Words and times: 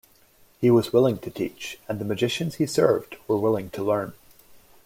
He 0.59 0.71
was 0.71 0.91
willing 0.91 1.19
to 1.19 1.29
teach 1.29 1.77
and 1.87 1.99
the 1.99 2.05
magicians 2.05 2.55
he 2.55 2.65
served 2.65 3.17
were 3.27 3.37
willing 3.37 3.69
to 3.69 3.83
learn. 3.83 4.13